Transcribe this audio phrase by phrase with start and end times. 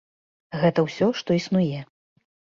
[0.63, 1.85] Гэта ўсё што існуе.